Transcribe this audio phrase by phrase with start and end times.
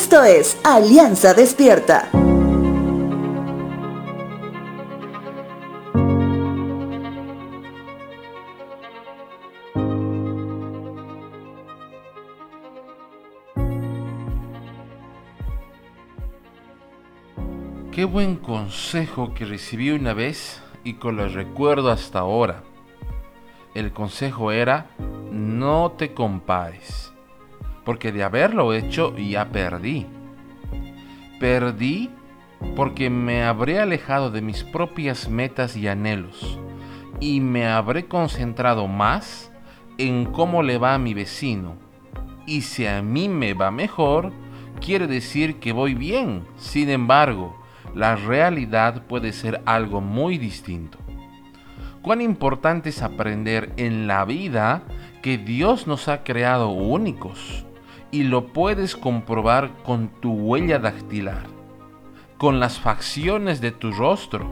[0.00, 2.08] Esto es Alianza Despierta.
[17.90, 22.62] Qué buen consejo que recibí una vez y que lo recuerdo hasta ahora.
[23.74, 24.86] El consejo era,
[25.32, 27.12] no te compares,
[27.88, 30.04] porque de haberlo hecho ya perdí.
[31.40, 32.10] Perdí
[32.76, 36.58] porque me habré alejado de mis propias metas y anhelos
[37.18, 39.50] y me habré concentrado más
[39.96, 41.76] en cómo le va a mi vecino.
[42.46, 44.34] Y si a mí me va mejor,
[44.84, 46.44] quiere decir que voy bien.
[46.58, 47.58] Sin embargo,
[47.94, 50.98] la realidad puede ser algo muy distinto.
[52.02, 54.82] Cuán importante es aprender en la vida
[55.22, 57.64] que Dios nos ha creado únicos
[58.10, 61.46] y lo puedes comprobar con tu huella dactilar,
[62.38, 64.46] con las facciones de tu rostro.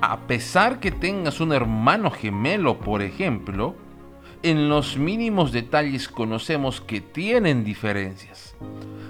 [0.00, 3.74] A pesar que tengas un hermano gemelo, por ejemplo,
[4.42, 8.54] en los mínimos detalles conocemos que tienen diferencias.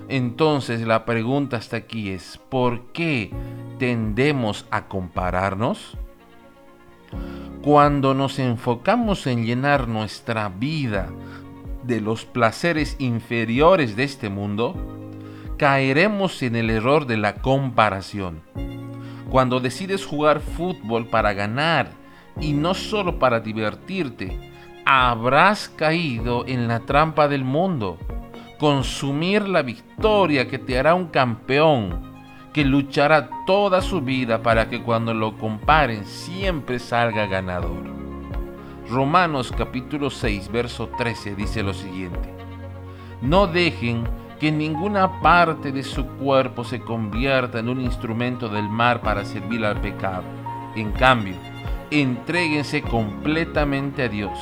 [0.09, 3.31] Entonces la pregunta hasta aquí es, ¿por qué
[3.78, 5.98] tendemos a compararnos?
[7.61, 11.11] Cuando nos enfocamos en llenar nuestra vida
[11.83, 14.75] de los placeres inferiores de este mundo,
[15.57, 18.43] caeremos en el error de la comparación.
[19.31, 21.91] Cuando decides jugar fútbol para ganar
[22.41, 24.39] y no solo para divertirte,
[24.84, 27.99] habrás caído en la trampa del mundo
[28.59, 32.09] consumir la victoria que te hará un campeón
[32.53, 38.08] que luchará toda su vida para que cuando lo comparen siempre salga ganador.
[38.91, 42.33] Romanos capítulo 6 verso 13 dice lo siguiente.
[43.20, 44.05] No dejen
[44.41, 49.62] que ninguna parte de su cuerpo se convierta en un instrumento del mar para servir
[49.66, 50.22] al pecado.
[50.75, 51.34] En cambio,
[51.91, 54.38] entréguense completamente a Dios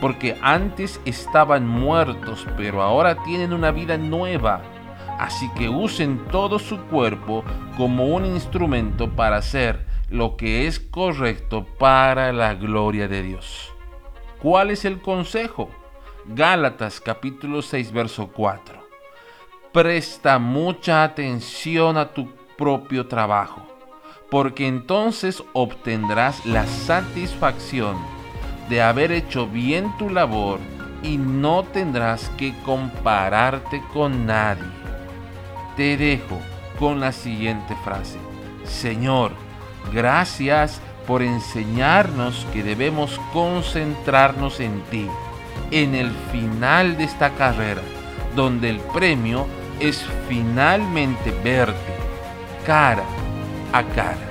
[0.00, 4.62] porque antes estaban muertos, pero ahora tienen una vida nueva.
[5.18, 7.42] Así que usen todo su cuerpo
[7.76, 13.74] como un instrumento para hacer lo que es correcto para la gloria de Dios.
[14.42, 15.68] ¿Cuál es el consejo?
[16.24, 18.88] Gálatas capítulo 6 verso 4.
[19.72, 23.66] Presta mucha atención a tu propio trabajo,
[24.30, 27.96] porque entonces obtendrás la satisfacción
[28.68, 30.60] de haber hecho bien tu labor
[31.02, 34.62] y no tendrás que compararte con nadie.
[35.76, 36.38] Te dejo
[36.78, 38.18] con la siguiente frase.
[38.62, 39.32] Señor,
[39.92, 45.08] gracias por enseñarnos que debemos concentrarnos en ti,
[45.70, 47.80] en el final de esta carrera,
[48.36, 49.46] donde el premio
[49.80, 51.94] es finalmente verte
[52.66, 53.04] cara
[53.72, 54.27] a cara.